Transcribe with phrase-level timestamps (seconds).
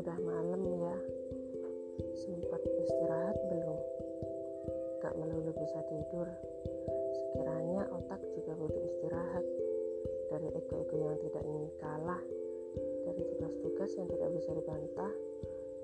[0.00, 0.96] Udah malam ya,
[2.16, 3.80] sempat istirahat belum?
[5.04, 6.24] Gak melulu bisa tidur,
[7.12, 9.44] sekiranya otak juga butuh istirahat.
[10.32, 12.22] Dari ego-ego yang tidak ingin kalah,
[13.04, 15.12] dari tugas-tugas yang tidak bisa dibantah,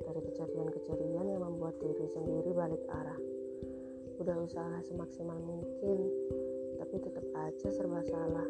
[0.09, 3.21] dari kejadian-kejadian yang membuat diri sendiri balik arah.
[4.17, 6.09] Udah usaha semaksimal mungkin,
[6.81, 8.49] tapi tetap aja serba salah.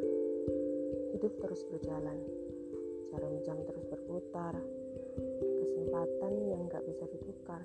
[1.10, 2.22] Hidup terus berjalan,
[3.10, 4.54] jarum jam terus berputar,
[5.36, 7.62] kesempatan yang gak bisa ditukar,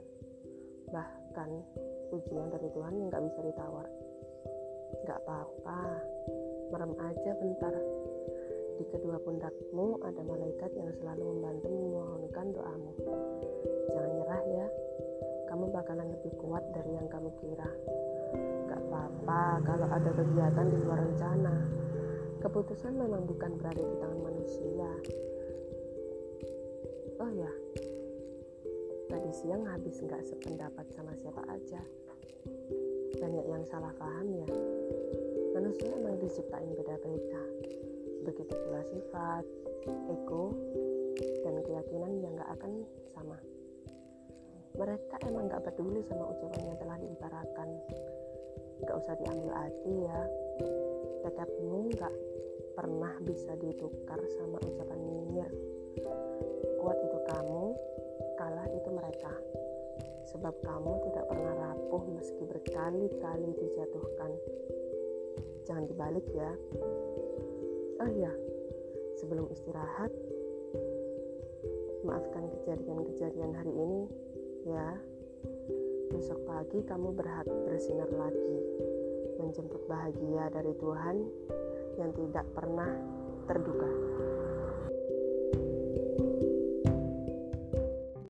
[0.92, 1.50] bahkan
[2.12, 3.88] ujian dari Tuhan yang gak bisa ditawar.
[5.08, 5.82] Gak apa-apa,
[6.72, 7.76] merem aja bentar.
[8.82, 12.92] Di kedua pundakmu ada malaikat yang selalu membantu memohonkan doamu.
[13.92, 14.68] Jangan nyerah ya,
[15.52, 17.70] kamu bakalan lebih kuat dari yang kamu kira.
[18.72, 21.56] Gak apa-apa kalau ada kegiatan di luar rencana.
[22.42, 24.90] Keputusan memang bukan berada di tangan manusia.
[27.22, 27.54] Oh ya,
[29.06, 31.78] tadi siang habis nggak sependapat sama siapa aja.
[33.22, 34.50] Banyak yang salah paham ya.
[35.54, 37.42] Manusia emang diciptain beda-beda.
[38.26, 39.46] Begitu pula sifat,
[40.10, 40.58] ego,
[41.46, 43.38] dan keyakinan yang gak akan sama.
[44.82, 47.70] Mereka emang gak peduli sama ucapan yang telah diutarakan.
[48.82, 50.20] Gak usah diambil hati ya.
[51.22, 52.16] Tekadmu gak
[52.74, 55.54] pernah bisa ditukar sama ucapan nyinyir.
[60.32, 64.32] Sebab kamu tidak pernah rapuh meski berkali-kali dijatuhkan.
[65.68, 66.52] Jangan dibalik ya.
[68.02, 68.34] Oh iya,
[69.20, 70.10] sebelum istirahat,
[72.02, 74.02] maafkan kejadian-kejadian hari ini
[74.66, 74.98] ya.
[76.12, 78.58] Besok pagi kamu berhak bersinar lagi,
[79.40, 81.16] menjemput bahagia dari Tuhan
[82.00, 82.92] yang tidak pernah
[83.48, 83.92] terduga.